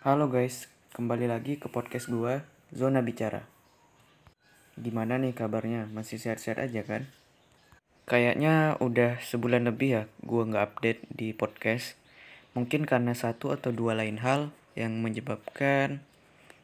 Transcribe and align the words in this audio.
Halo 0.00 0.32
guys, 0.32 0.64
kembali 0.96 1.28
lagi 1.28 1.60
ke 1.60 1.68
podcast 1.68 2.08
gua, 2.08 2.40
Zona 2.72 3.04
Bicara. 3.04 3.44
Gimana 4.80 5.20
nih 5.20 5.36
kabarnya? 5.36 5.92
Masih 5.92 6.16
sehat-sehat 6.16 6.56
aja 6.56 6.80
kan? 6.88 7.04
Kayaknya 8.08 8.80
udah 8.80 9.20
sebulan 9.20 9.68
lebih 9.68 9.88
ya 9.92 10.02
gua 10.24 10.48
nggak 10.48 10.64
update 10.72 11.04
di 11.12 11.36
podcast. 11.36 12.00
Mungkin 12.56 12.88
karena 12.88 13.12
satu 13.12 13.52
atau 13.52 13.76
dua 13.76 13.92
lain 13.92 14.24
hal 14.24 14.56
yang 14.72 15.04
menyebabkan 15.04 16.00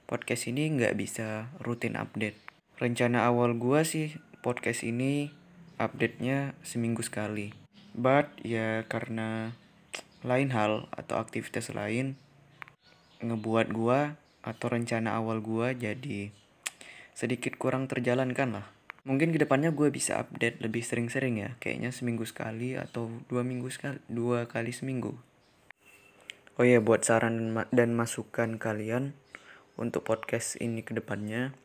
podcast 0.09 0.49
ini 0.49 0.73
nggak 0.73 0.97
bisa 0.97 1.53
rutin 1.61 2.01
update. 2.01 2.41
Rencana 2.81 3.29
awal 3.29 3.53
gua 3.61 3.85
sih 3.85 4.17
podcast 4.41 4.81
ini 4.81 5.29
update-nya 5.77 6.57
seminggu 6.65 7.05
sekali. 7.05 7.53
But 7.93 8.33
ya 8.41 8.89
karena 8.89 9.53
lain 10.25 10.57
hal 10.57 10.89
atau 10.89 11.21
aktivitas 11.21 11.77
lain 11.77 12.17
ngebuat 13.23 13.73
gua 13.73 14.19
atau 14.43 14.67
rencana 14.71 15.17
awal 15.19 15.43
gua 15.43 15.73
jadi 15.73 16.31
sedikit 17.17 17.57
kurang 17.57 17.89
terjalankan 17.89 18.61
lah. 18.61 18.67
Mungkin 19.09 19.33
ke 19.33 19.39
depannya 19.41 19.71
gue 19.71 19.89
bisa 19.89 20.19
update 20.21 20.61
lebih 20.61 20.83
sering-sering 20.83 21.39
ya, 21.41 21.55
kayaknya 21.63 21.95
seminggu 21.95 22.27
sekali 22.27 22.77
atau 22.77 23.09
dua 23.31 23.47
minggu 23.47 23.71
sekali, 23.73 24.03
dua 24.11 24.51
kali 24.51 24.75
seminggu. 24.75 25.17
Oh 26.61 26.67
iya, 26.67 26.83
buat 26.83 27.07
saran 27.07 27.55
dan 27.73 27.97
masukan 27.97 28.61
kalian 28.61 29.15
untuk 29.79 30.05
podcast 30.05 30.59
ini 30.59 30.83
ke 30.83 30.93
depannya, 30.93 31.57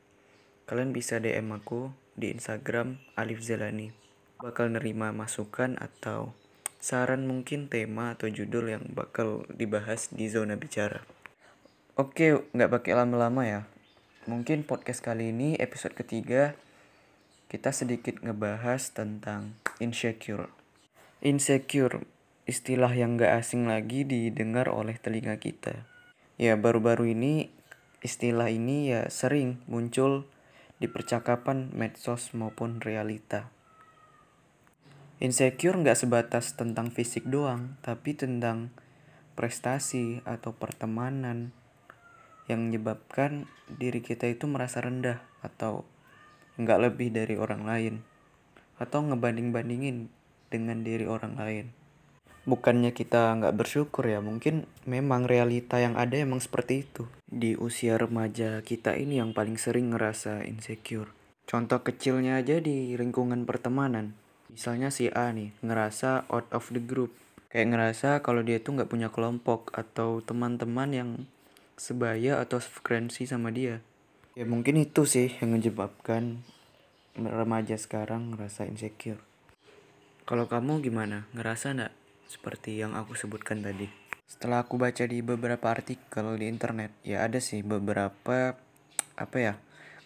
kalian 0.69 0.93
bisa 0.95 1.17
DM 1.17 1.51
aku 1.51 1.91
di 2.13 2.31
Instagram 2.31 3.01
Alif 3.17 3.41
Zelani. 3.43 3.91
Bakal 4.39 4.77
nerima 4.77 5.09
masukan 5.09 5.81
atau 5.81 6.37
saran 6.77 7.25
mungkin 7.25 7.67
tema 7.67 8.15
atau 8.15 8.29
judul 8.29 8.71
yang 8.71 8.85
bakal 8.93 9.49
dibahas 9.51 10.13
di 10.13 10.29
zona 10.29 10.55
bicara. 10.55 11.01
Oke, 12.01 12.33
nggak 12.57 12.81
pakai 12.81 12.97
lama-lama 12.97 13.45
ya. 13.45 13.61
Mungkin 14.25 14.65
podcast 14.65 15.05
kali 15.05 15.29
ini 15.29 15.53
episode 15.61 15.93
ketiga 15.93 16.57
kita 17.45 17.69
sedikit 17.69 18.17
ngebahas 18.25 18.89
tentang 18.89 19.53
insecure. 19.77 20.49
Insecure, 21.21 22.01
istilah 22.49 22.89
yang 22.89 23.21
nggak 23.21 23.37
asing 23.37 23.69
lagi 23.69 24.01
didengar 24.01 24.73
oleh 24.73 24.97
telinga 24.97 25.37
kita. 25.37 25.85
Ya, 26.41 26.57
baru-baru 26.57 27.13
ini 27.13 27.53
istilah 28.01 28.49
ini 28.49 28.97
ya 28.97 29.05
sering 29.13 29.61
muncul 29.69 30.25
di 30.81 30.89
percakapan 30.89 31.69
medsos 31.69 32.33
maupun 32.33 32.81
realita. 32.81 33.53
Insecure 35.21 35.77
nggak 35.77 36.01
sebatas 36.01 36.57
tentang 36.57 36.89
fisik 36.89 37.29
doang, 37.29 37.77
tapi 37.85 38.17
tentang 38.17 38.73
prestasi 39.37 40.25
atau 40.25 40.57
pertemanan 40.57 41.53
yang 42.51 42.67
menyebabkan 42.67 43.47
diri 43.71 44.03
kita 44.03 44.27
itu 44.27 44.45
merasa 44.51 44.83
rendah 44.83 45.23
atau 45.39 45.87
nggak 46.59 46.79
lebih 46.83 47.15
dari 47.15 47.39
orang 47.39 47.63
lain 47.63 47.95
atau 48.75 48.99
ngebanding-bandingin 49.07 50.11
dengan 50.51 50.83
diri 50.83 51.07
orang 51.07 51.39
lain. 51.39 51.65
Bukannya 52.43 52.91
kita 52.91 53.39
nggak 53.39 53.55
bersyukur 53.55 54.03
ya, 54.03 54.19
mungkin 54.19 54.67
memang 54.83 55.29
realita 55.29 55.79
yang 55.79 55.95
ada 55.95 56.19
emang 56.19 56.43
seperti 56.43 56.83
itu. 56.83 57.07
Di 57.23 57.55
usia 57.55 57.95
remaja 57.95 58.59
kita 58.65 58.99
ini 58.99 59.23
yang 59.23 59.31
paling 59.31 59.55
sering 59.55 59.95
ngerasa 59.95 60.43
insecure. 60.43 61.13
Contoh 61.47 61.79
kecilnya 61.85 62.41
aja 62.41 62.59
di 62.59 62.97
lingkungan 62.97 63.45
pertemanan 63.47 64.19
Misalnya 64.51 64.91
si 64.91 65.07
A 65.07 65.31
nih 65.31 65.55
ngerasa 65.63 66.27
out 66.27 66.51
of 66.51 66.67
the 66.75 66.83
group. 66.83 67.15
Kayak 67.47 67.71
ngerasa 67.71 68.19
kalau 68.19 68.43
dia 68.43 68.59
tuh 68.59 68.75
nggak 68.75 68.91
punya 68.91 69.07
kelompok 69.07 69.71
atau 69.71 70.19
teman-teman 70.19 70.91
yang 70.91 71.09
sebaya 71.81 72.37
atau 72.37 72.61
frekuensi 72.61 73.25
sama 73.25 73.49
dia. 73.49 73.81
Ya 74.37 74.45
mungkin 74.45 74.77
itu 74.77 75.09
sih 75.09 75.33
yang 75.41 75.57
menyebabkan 75.57 76.45
remaja 77.17 77.73
sekarang 77.73 78.37
ngerasa 78.37 78.69
insecure. 78.69 79.17
Kalau 80.29 80.45
kamu 80.45 80.85
gimana? 80.85 81.25
Ngerasa 81.33 81.73
nggak 81.73 81.93
seperti 82.29 82.77
yang 82.77 82.93
aku 82.93 83.17
sebutkan 83.17 83.65
tadi? 83.65 83.89
Setelah 84.29 84.63
aku 84.63 84.77
baca 84.77 85.03
di 85.09 85.25
beberapa 85.25 85.73
artikel 85.73 86.37
di 86.37 86.45
internet, 86.47 86.93
ya 87.01 87.25
ada 87.25 87.41
sih 87.41 87.65
beberapa 87.65 88.55
apa 89.17 89.37
ya 89.41 89.53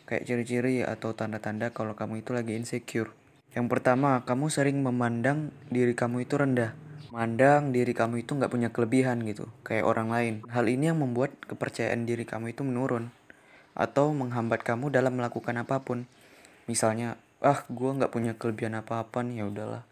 kayak 0.07 0.25
ciri-ciri 0.25 0.81
atau 0.81 1.11
tanda-tanda 1.11 1.75
kalau 1.75 1.94
kamu 1.94 2.23
itu 2.23 2.31
lagi 2.31 2.55
insecure. 2.55 3.11
Yang 3.51 3.67
pertama, 3.67 4.23
kamu 4.23 4.47
sering 4.47 4.79
memandang 4.79 5.51
diri 5.67 5.94
kamu 5.94 6.25
itu 6.25 6.39
rendah. 6.39 6.73
Mandang 7.15 7.71
diri 7.71 7.95
kamu 7.95 8.27
itu 8.27 8.35
nggak 8.35 8.51
punya 8.51 8.75
kelebihan 8.75 9.23
gitu, 9.23 9.47
kayak 9.63 9.87
orang 9.87 10.11
lain. 10.11 10.33
Hal 10.51 10.67
ini 10.67 10.91
yang 10.91 10.99
membuat 10.99 11.31
kepercayaan 11.47 12.03
diri 12.03 12.27
kamu 12.27 12.51
itu 12.51 12.67
menurun. 12.67 13.07
Atau 13.71 14.11
menghambat 14.11 14.67
kamu 14.67 14.91
dalam 14.91 15.15
melakukan 15.15 15.55
apa 15.55 15.79
pun. 15.79 16.11
Misalnya, 16.67 17.15
ah 17.39 17.63
gue 17.71 17.87
nggak 17.87 18.11
punya 18.11 18.35
kelebihan 18.35 18.75
apa-apa 18.75 19.23
nih, 19.23 19.39
ya 19.39 19.45
udahlah. 19.47 19.83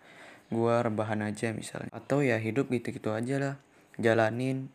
Gue 0.52 0.76
rebahan 0.76 1.24
aja 1.24 1.56
misalnya. 1.56 1.88
Atau 1.96 2.28
ya 2.28 2.36
hidup 2.44 2.68
gitu-gitu 2.68 3.16
aja 3.16 3.40
lah. 3.40 3.56
Jalanin, 3.96 4.68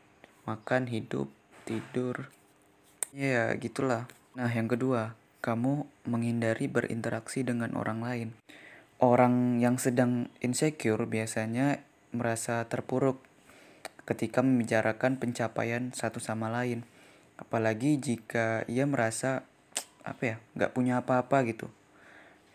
makan, 0.49 0.89
hidup, 0.89 1.29
tidur. 1.69 2.33
Ya 3.13 3.53
gitulah. 3.61 4.09
Nah 4.33 4.49
yang 4.49 4.73
kedua, 4.73 5.21
kamu 5.45 5.85
menghindari 6.09 6.65
berinteraksi 6.65 7.45
dengan 7.45 7.77
orang 7.77 8.01
lain. 8.01 8.29
Orang 9.05 9.61
yang 9.61 9.77
sedang 9.77 10.33
insecure 10.41 11.05
biasanya 11.05 11.85
merasa 12.15 12.65
terpuruk 12.67 13.21
ketika 14.09 14.41
membicarakan 14.41 15.21
pencapaian 15.21 15.93
satu 15.93 16.19
sama 16.23 16.49
lain. 16.49 16.85
Apalagi 17.39 18.01
jika 18.01 18.65
ia 18.67 18.89
merasa 18.89 19.47
apa 20.03 20.23
ya 20.25 20.37
nggak 20.57 20.73
punya 20.75 21.05
apa-apa 21.05 21.45
gitu, 21.47 21.69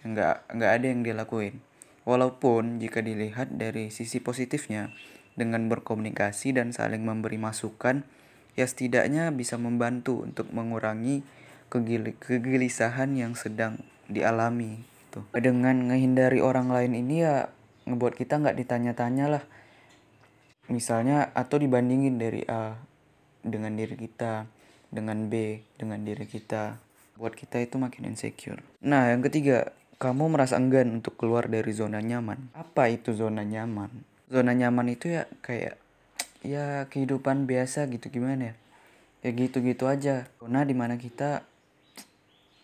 nggak 0.04 0.50
nggak 0.52 0.72
ada 0.72 0.86
yang 0.90 1.02
dia 1.06 1.16
lakuin. 1.16 1.62
Walaupun 2.04 2.84
jika 2.84 3.00
dilihat 3.00 3.56
dari 3.56 3.88
sisi 3.88 4.20
positifnya, 4.20 4.92
dengan 5.34 5.66
berkomunikasi 5.72 6.54
dan 6.54 6.76
saling 6.76 7.02
memberi 7.08 7.40
masukan, 7.40 8.04
ya 8.54 8.66
setidaknya 8.68 9.32
bisa 9.34 9.56
membantu 9.56 10.22
untuk 10.22 10.52
mengurangi 10.52 11.26
kegelisahan 11.72 13.18
yang 13.18 13.34
sedang 13.34 13.82
dialami 14.06 14.84
gitu 15.14 15.26
dengan 15.38 15.90
menghindari 15.90 16.42
orang 16.42 16.70
lain 16.70 16.94
ini 16.98 17.22
ya 17.22 17.50
ngebuat 17.88 18.14
kita 18.16 18.40
nggak 18.40 18.58
ditanya-tanya 18.60 19.26
lah. 19.28 19.44
Misalnya 20.72 21.32
atau 21.36 21.60
dibandingin 21.60 22.16
dari 22.16 22.42
A 22.48 22.80
dengan 23.44 23.76
diri 23.76 24.00
kita 24.00 24.48
dengan 24.88 25.28
B 25.28 25.60
dengan 25.76 26.00
diri 26.02 26.24
kita. 26.24 26.80
Buat 27.20 27.38
kita 27.38 27.62
itu 27.62 27.78
makin 27.78 28.10
insecure. 28.10 28.64
Nah 28.82 29.12
yang 29.14 29.22
ketiga 29.22 29.76
kamu 30.02 30.34
merasa 30.34 30.58
enggan 30.58 30.90
untuk 30.90 31.20
keluar 31.20 31.46
dari 31.46 31.70
zona 31.76 32.02
nyaman. 32.02 32.52
Apa 32.58 32.90
itu 32.90 33.14
zona 33.14 33.46
nyaman? 33.46 33.92
Zona 34.32 34.52
nyaman 34.56 34.90
itu 34.90 35.14
ya 35.14 35.30
kayak 35.46 35.78
ya 36.42 36.90
kehidupan 36.90 37.46
biasa 37.46 37.86
gitu 37.92 38.10
gimana 38.10 38.52
ya? 38.52 38.56
Ya 39.24 39.30
gitu-gitu 39.36 39.86
aja. 39.86 40.28
Zona 40.42 40.66
di 40.66 40.74
mana 40.74 40.98
kita 40.98 41.46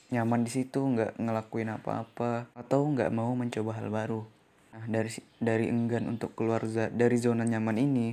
nyaman 0.10 0.42
di 0.42 0.52
situ 0.52 0.82
nggak 0.82 1.22
ngelakuin 1.22 1.70
apa-apa 1.70 2.50
atau 2.58 2.82
nggak 2.90 3.14
mau 3.14 3.30
mencoba 3.38 3.78
hal 3.78 3.94
baru 3.94 4.26
nah 4.70 4.86
dari 4.86 5.10
dari 5.42 5.66
enggan 5.66 6.06
untuk 6.06 6.38
keluar 6.38 6.62
dari 6.94 7.18
zona 7.18 7.42
nyaman 7.42 7.78
ini 7.82 8.08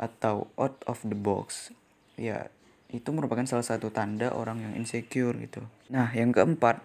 atau 0.00 0.48
out 0.56 0.80
of 0.88 1.04
the 1.04 1.14
box 1.14 1.70
ya 2.16 2.48
itu 2.94 3.10
merupakan 3.10 3.42
salah 3.42 3.66
satu 3.66 3.90
tanda 3.90 4.30
orang 4.30 4.62
yang 4.62 4.72
insecure 4.78 5.34
gitu. 5.42 5.66
Nah 5.90 6.14
yang 6.14 6.30
keempat 6.30 6.78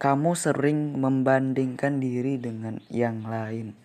kamu 0.00 0.32
sering 0.32 0.96
membandingkan 0.96 2.00
diri 2.00 2.40
dengan 2.40 2.80
yang 2.88 3.20
lain. 3.28 3.76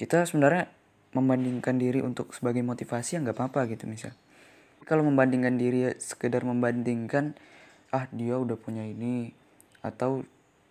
Kita 0.00 0.24
sebenarnya 0.24 0.72
membandingkan 1.12 1.76
diri 1.76 2.00
untuk 2.00 2.32
sebagai 2.32 2.64
motivasi 2.64 3.18
ya 3.18 3.18
nggak 3.20 3.36
apa-apa 3.36 3.68
gitu 3.68 3.84
misal. 3.84 4.16
Kalau 4.88 5.04
membandingkan 5.04 5.60
diri 5.60 5.92
sekedar 6.00 6.40
membandingkan 6.48 7.36
ah 7.92 8.08
dia 8.08 8.40
udah 8.40 8.56
punya 8.56 8.88
ini 8.88 9.36
atau 9.84 10.24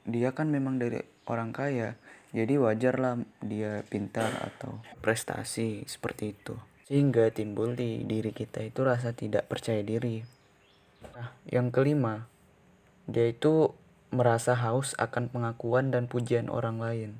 dia 0.09 0.33
kan 0.33 0.50
memang 0.50 0.81
dari 0.81 0.97
orang 1.29 1.53
kaya 1.53 1.94
jadi 2.29 2.61
wajar 2.61 3.01
lah 3.01 3.17
dia 3.41 3.81
pintar 3.89 4.29
atau 4.45 4.77
prestasi 5.01 5.85
seperti 5.89 6.37
itu. 6.37 6.53
Sehingga 6.85 7.33
timbul 7.33 7.73
di 7.73 8.05
diri 8.05 8.33
kita 8.33 8.61
itu 8.61 8.85
rasa 8.85 9.17
tidak 9.17 9.49
percaya 9.49 9.81
diri. 9.81 10.21
Nah 11.17 11.33
yang 11.49 11.73
kelima 11.73 12.29
dia 13.09 13.25
itu 13.25 13.73
merasa 14.13 14.53
haus 14.57 14.93
akan 14.97 15.29
pengakuan 15.29 15.89
dan 15.89 16.05
pujian 16.05 16.49
orang 16.53 16.77
lain. 16.77 17.11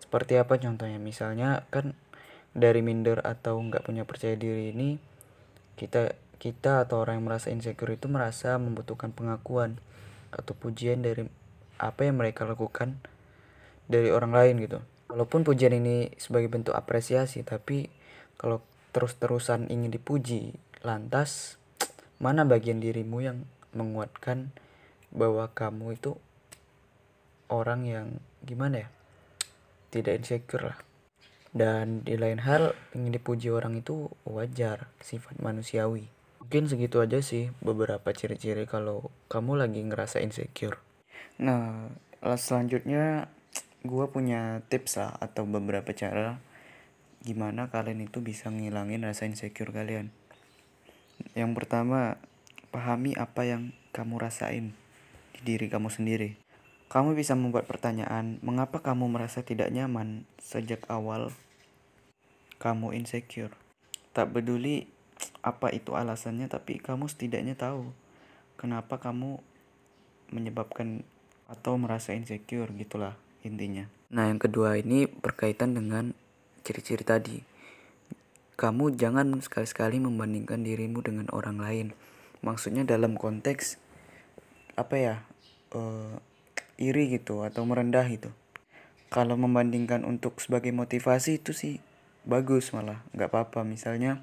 Seperti 0.00 0.36
apa 0.36 0.60
contohnya? 0.60 1.00
Misalnya 1.00 1.64
kan 1.72 1.96
dari 2.52 2.84
minder 2.84 3.24
atau 3.24 3.56
nggak 3.56 3.88
punya 3.88 4.04
percaya 4.04 4.36
diri 4.36 4.76
ini 4.76 5.00
kita 5.80 6.12
kita 6.36 6.84
atau 6.84 7.00
orang 7.00 7.22
yang 7.22 7.26
merasa 7.32 7.48
insecure 7.48 7.96
itu 7.96 8.12
merasa 8.12 8.60
membutuhkan 8.60 9.14
pengakuan 9.14 9.80
atau 10.28 10.52
pujian 10.52 11.00
dari 11.00 11.24
apa 11.80 12.04
yang 12.04 12.20
mereka 12.20 12.44
lakukan 12.44 13.00
dari 13.92 14.08
orang 14.08 14.32
lain 14.32 14.64
gitu. 14.64 14.80
Walaupun 15.12 15.44
pujian 15.44 15.76
ini 15.76 16.08
sebagai 16.16 16.48
bentuk 16.48 16.72
apresiasi, 16.72 17.44
tapi 17.44 17.92
kalau 18.40 18.64
terus-terusan 18.96 19.68
ingin 19.68 19.92
dipuji, 19.92 20.56
lantas 20.80 21.60
mana 22.16 22.48
bagian 22.48 22.80
dirimu 22.80 23.20
yang 23.20 23.44
menguatkan 23.76 24.56
bahwa 25.12 25.52
kamu 25.52 26.00
itu 26.00 26.16
orang 27.52 27.84
yang 27.84 28.08
gimana 28.40 28.88
ya? 28.88 28.90
Tidak 29.92 30.16
insecure 30.16 30.72
lah. 30.72 30.78
Dan 31.52 32.00
di 32.00 32.16
lain 32.16 32.40
hal 32.40 32.72
ingin 32.96 33.12
dipuji 33.12 33.52
orang 33.52 33.84
itu 33.84 34.08
wajar 34.24 34.88
sifat 35.04 35.36
manusiawi. 35.36 36.08
Mungkin 36.40 36.64
segitu 36.64 37.04
aja 37.04 37.20
sih 37.20 37.52
beberapa 37.60 38.08
ciri-ciri 38.16 38.64
kalau 38.64 39.12
kamu 39.28 39.60
lagi 39.60 39.84
ngerasa 39.84 40.24
insecure. 40.24 40.80
Nah 41.36 41.92
selanjutnya 42.24 43.28
gue 43.82 44.06
punya 44.10 44.62
tips 44.70 44.98
lah 45.02 45.12
atau 45.18 45.46
beberapa 45.46 45.90
cara 45.94 46.38
gimana 47.22 47.70
kalian 47.70 48.02
itu 48.02 48.18
bisa 48.22 48.50
ngilangin 48.50 49.06
rasa 49.06 49.26
insecure 49.26 49.70
kalian 49.70 50.10
yang 51.32 51.54
pertama, 51.54 52.18
pahami 52.74 53.14
apa 53.14 53.46
yang 53.46 53.72
kamu 53.94 54.18
rasain 54.18 54.74
di 55.32 55.40
diri 55.54 55.70
kamu 55.70 55.88
sendiri. 55.88 56.36
Kamu 56.92 57.16
bisa 57.16 57.32
membuat 57.32 57.64
pertanyaan, 57.64 58.36
mengapa 58.44 58.84
kamu 58.84 59.08
merasa 59.08 59.40
tidak 59.40 59.72
nyaman 59.72 60.28
sejak 60.36 60.84
awal 60.92 61.32
kamu 62.60 62.92
insecure. 62.98 63.54
Tak 64.12 64.36
peduli 64.36 64.90
apa 65.40 65.72
itu 65.72 65.96
alasannya, 65.96 66.52
tapi 66.52 66.82
kamu 66.82 67.08
setidaknya 67.08 67.56
tahu 67.56 67.88
kenapa 68.60 69.00
kamu 69.00 69.40
menyebabkan 70.28 71.06
atau 71.48 71.80
merasa 71.80 72.12
insecure 72.12 72.68
gitulah 72.76 73.16
intinya. 73.42 73.90
Nah, 74.14 74.30
yang 74.30 74.38
kedua 74.38 74.78
ini 74.78 75.06
berkaitan 75.06 75.74
dengan 75.74 76.14
ciri-ciri 76.62 77.02
tadi 77.02 77.52
kamu 78.62 78.94
jangan 78.94 79.42
sekali-sekali 79.42 79.98
membandingkan 79.98 80.62
dirimu 80.62 81.02
dengan 81.02 81.26
orang 81.34 81.58
lain. 81.58 81.86
Maksudnya 82.46 82.86
dalam 82.86 83.18
konteks 83.18 83.80
apa 84.78 84.94
ya 84.94 85.14
uh, 85.74 86.14
iri 86.78 87.10
gitu 87.10 87.42
atau 87.42 87.66
merendah 87.66 88.06
gitu. 88.06 88.30
Kalau 89.10 89.34
membandingkan 89.34 90.06
untuk 90.06 90.38
sebagai 90.38 90.70
motivasi 90.70 91.42
itu 91.42 91.50
sih 91.50 91.82
bagus 92.22 92.70
malah 92.70 93.02
nggak 93.16 93.34
apa-apa. 93.34 93.66
Misalnya 93.66 94.22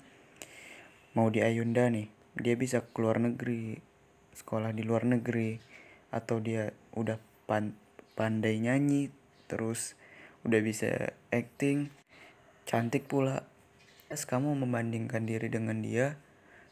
mau 1.12 1.27
di 1.27 1.44
Ayunda 1.44 1.92
nih, 1.92 2.07
dia 2.39 2.56
bisa 2.56 2.86
keluar 2.95 3.19
negeri, 3.19 3.75
sekolah 4.39 4.71
di 4.71 4.88
luar 4.88 5.04
negeri, 5.04 5.60
atau 6.16 6.39
dia 6.39 6.71
udah 6.95 7.19
pan 7.44 7.75
pandai 8.19 8.60
nyanyi, 8.60 9.07
terus 9.48 9.95
udah 10.44 10.60
bisa 10.60 11.16
acting, 11.31 11.88
cantik 12.68 13.07
pula 13.07 13.48
kamu 14.12 14.60
membandingkan 14.60 15.24
diri 15.24 15.48
dengan 15.48 15.80
dia 15.80 16.19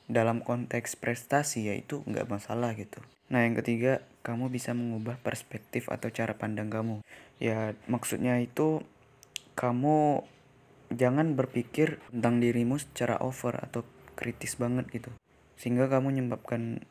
dalam 0.08 0.44
konteks 0.44 1.00
prestasi 1.00 1.72
ya 1.72 1.76
itu 1.78 2.04
nggak 2.04 2.28
masalah 2.28 2.76
gitu. 2.76 3.00
Nah 3.32 3.44
yang 3.44 3.56
ketiga 3.60 4.04
kamu 4.24 4.52
bisa 4.52 4.72
mengubah 4.76 5.20
perspektif 5.20 5.92
atau 5.92 6.12
cara 6.12 6.36
pandang 6.36 6.72
kamu. 6.72 7.04
Ya 7.40 7.76
maksudnya 7.86 8.40
itu 8.40 8.82
kamu 9.54 10.24
jangan 10.92 11.36
berpikir 11.36 12.00
tentang 12.10 12.40
dirimu 12.40 12.80
secara 12.80 13.20
over 13.20 13.60
atau 13.60 13.84
kritis 14.16 14.56
banget 14.56 14.88
gitu. 14.90 15.12
Sehingga 15.60 15.92
kamu 15.92 16.16
menyebabkan 16.16 16.88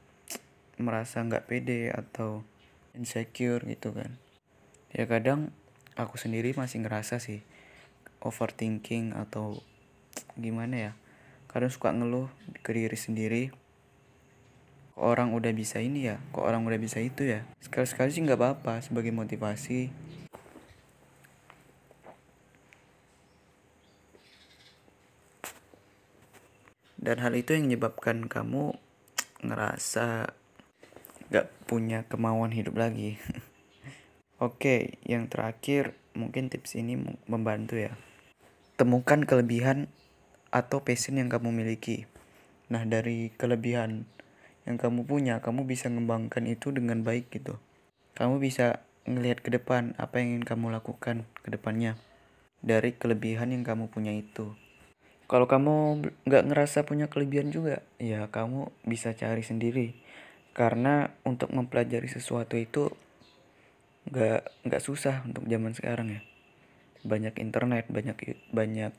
merasa 0.77 1.25
nggak 1.25 1.49
pede 1.49 1.89
atau 1.89 2.45
insecure 2.93 3.65
gitu 3.65 3.97
kan. 3.97 4.21
Ya 4.97 5.05
kadang 5.05 5.53
aku 5.93 6.17
sendiri 6.17 6.57
masih 6.57 6.81
ngerasa 6.81 7.21
sih 7.21 7.45
overthinking 8.25 9.13
atau 9.13 9.61
gimana 10.41 10.89
ya 10.89 10.93
kadang 11.53 11.69
suka 11.69 11.93
ngeluh 11.93 12.33
ke 12.65 12.73
diri 12.73 12.97
sendiri. 12.97 13.53
Kok 14.97 15.05
orang 15.05 15.37
udah 15.37 15.53
bisa 15.53 15.85
ini 15.85 16.09
ya? 16.09 16.17
Kok 16.33 16.41
orang 16.41 16.65
udah 16.65 16.81
bisa 16.81 16.97
itu 17.05 17.29
ya? 17.29 17.45
Sekali-sekali 17.61 18.09
sih 18.09 18.25
nggak 18.25 18.41
apa-apa 18.41 18.81
sebagai 18.81 19.13
motivasi. 19.13 19.93
Dan 26.97 27.21
hal 27.21 27.37
itu 27.37 27.53
yang 27.53 27.69
menyebabkan 27.69 28.33
kamu 28.33 28.73
ngerasa 29.45 30.33
gak 31.29 31.47
punya 31.69 32.09
kemauan 32.09 32.51
hidup 32.51 32.81
lagi 32.81 33.21
oke 34.43 35.01
yang 35.05 35.29
terakhir 35.29 35.97
mungkin 36.17 36.49
tips 36.49 36.77
ini 36.77 36.97
membantu 37.29 37.77
ya 37.77 37.93
temukan 38.77 39.25
kelebihan 39.25 39.89
atau 40.53 40.85
passion 40.85 41.17
yang 41.17 41.33
kamu 41.33 41.49
miliki. 41.49 42.05
Nah, 42.69 42.85
dari 42.85 43.33
kelebihan 43.33 44.05
yang 44.69 44.77
kamu 44.77 45.09
punya, 45.09 45.41
kamu 45.41 45.65
bisa 45.65 45.89
mengembangkan 45.89 46.45
itu 46.45 46.77
dengan 46.77 47.01
baik 47.01 47.33
gitu. 47.33 47.57
Kamu 48.13 48.37
bisa 48.37 48.85
ngelihat 49.09 49.41
ke 49.41 49.49
depan 49.49 49.97
apa 49.97 50.21
yang 50.21 50.37
ingin 50.37 50.45
kamu 50.45 50.77
lakukan 50.77 51.25
ke 51.41 51.49
depannya 51.49 51.97
dari 52.61 52.93
kelebihan 52.93 53.57
yang 53.57 53.65
kamu 53.65 53.89
punya 53.89 54.13
itu. 54.13 54.53
Kalau 55.25 55.49
kamu 55.49 56.05
nggak 56.29 56.45
ngerasa 56.53 56.85
punya 56.85 57.09
kelebihan 57.09 57.49
juga, 57.49 57.81
ya 57.97 58.29
kamu 58.29 58.69
bisa 58.85 59.17
cari 59.17 59.41
sendiri. 59.41 59.97
Karena 60.53 61.17
untuk 61.25 61.49
mempelajari 61.53 62.13
sesuatu 62.13 62.61
itu 62.61 62.93
nggak 64.11 64.67
nggak 64.67 64.83
susah 64.83 65.27
untuk 65.27 65.47
zaman 65.51 65.75
sekarang 65.75 66.09
ya. 66.15 66.21
Banyak 67.03 67.39
internet, 67.43 67.91
banyak 67.91 68.17
banyak 68.55 68.93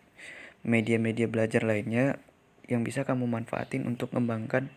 media-media 0.68 1.32
belajar 1.32 1.64
lainnya 1.64 2.20
yang 2.68 2.84
bisa 2.84 3.08
kamu 3.08 3.28
manfaatin 3.28 3.88
untuk 3.88 4.12
mengembangkan 4.12 4.68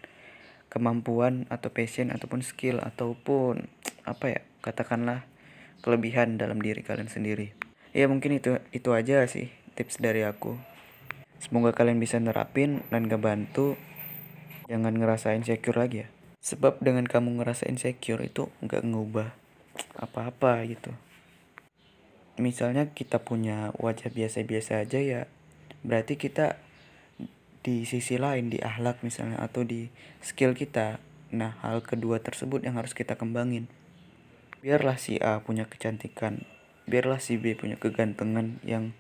kemampuan 0.71 1.50
atau 1.50 1.75
passion 1.75 2.15
ataupun 2.15 2.47
skill 2.47 2.79
ataupun 2.79 3.67
apa 4.06 4.38
ya 4.38 4.41
katakanlah 4.62 5.27
kelebihan 5.82 6.38
dalam 6.38 6.62
diri 6.62 6.87
kalian 6.87 7.11
sendiri. 7.11 7.59
Ya 7.91 8.06
mungkin 8.06 8.38
itu 8.38 8.62
itu 8.71 8.94
aja 8.94 9.27
sih 9.27 9.50
tips 9.75 9.99
dari 9.99 10.23
aku. 10.23 10.55
Semoga 11.43 11.75
kalian 11.75 11.99
bisa 11.99 12.23
nerapin 12.23 12.87
dan 12.94 13.11
ngebantu. 13.11 13.75
Jangan 14.71 14.94
ngerasa 14.94 15.35
insecure 15.35 15.75
lagi 15.75 16.06
ya. 16.06 16.09
Sebab 16.38 16.79
dengan 16.79 17.03
kamu 17.11 17.43
ngerasa 17.43 17.67
insecure 17.67 18.23
itu 18.23 18.47
nggak 18.62 18.87
ngubah 18.87 19.40
apa-apa 19.96 20.64
gitu. 20.67 20.93
Misalnya 22.40 22.88
kita 22.90 23.20
punya 23.20 23.75
wajah 23.76 24.08
biasa-biasa 24.08 24.81
aja 24.82 24.99
ya 25.00 25.22
berarti 25.81 26.20
kita 26.20 26.60
di 27.60 27.84
sisi 27.84 28.17
lain 28.17 28.48
di 28.48 28.60
ahlak 28.60 29.05
misalnya 29.05 29.41
atau 29.41 29.65
di 29.65 29.93
skill 30.24 30.56
kita. 30.56 31.00
Nah 31.31 31.60
hal 31.60 31.84
kedua 31.84 32.19
tersebut 32.20 32.65
yang 32.65 32.81
harus 32.81 32.96
kita 32.96 33.17
kembangin. 33.17 33.69
Biarlah 34.65 34.96
si 34.96 35.20
A 35.20 35.41
punya 35.41 35.69
kecantikan 35.69 36.44
biarlah 36.91 37.22
si 37.22 37.39
B 37.39 37.55
punya 37.55 37.79
kegantengan 37.79 38.58
yang 38.67 38.91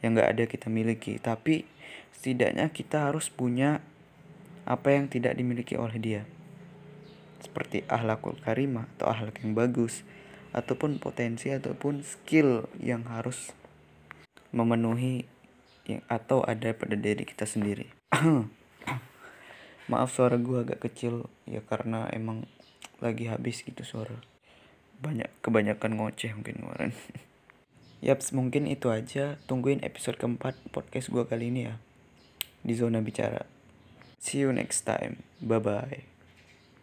yang 0.00 0.16
nggak 0.16 0.30
ada 0.32 0.44
kita 0.48 0.72
miliki. 0.72 1.18
Tapi 1.20 1.66
setidaknya 2.14 2.70
kita 2.72 3.10
harus 3.10 3.28
punya 3.28 3.82
apa 4.62 4.94
yang 4.94 5.10
tidak 5.10 5.34
dimiliki 5.34 5.74
oleh 5.74 5.98
dia 5.98 6.22
seperti 7.42 7.82
ahlakul 7.90 8.38
karimah 8.38 8.86
atau 8.96 9.10
ahlak 9.10 9.42
yang 9.42 9.52
bagus 9.58 10.06
ataupun 10.54 11.00
potensi 11.02 11.50
ataupun 11.50 12.04
skill 12.04 12.68
yang 12.78 13.08
harus 13.08 13.50
memenuhi 14.52 15.24
yang 15.88 16.04
atau 16.06 16.44
ada 16.44 16.70
pada 16.76 16.94
diri 16.94 17.26
kita 17.26 17.48
sendiri. 17.48 17.90
Maaf 19.90 20.14
suara 20.14 20.38
gue 20.38 20.62
agak 20.62 20.86
kecil 20.86 21.26
ya 21.48 21.64
karena 21.64 22.06
emang 22.14 22.46
lagi 23.02 23.26
habis 23.26 23.66
gitu 23.66 23.82
suara. 23.82 24.14
Banyak 25.02 25.42
kebanyakan 25.42 25.98
ngoceh 25.98 26.30
mungkin 26.38 26.62
kemarin. 26.62 26.92
Yaps 28.06 28.30
mungkin 28.30 28.70
itu 28.70 28.94
aja. 28.94 29.42
Tungguin 29.50 29.82
episode 29.82 30.20
keempat 30.20 30.54
podcast 30.70 31.10
gue 31.10 31.26
kali 31.26 31.50
ini 31.50 31.66
ya. 31.66 31.74
Di 32.62 32.78
zona 32.78 33.02
bicara. 33.02 33.42
See 34.22 34.46
you 34.46 34.54
next 34.54 34.86
time. 34.86 35.26
Bye 35.42 35.58
bye 35.58 36.11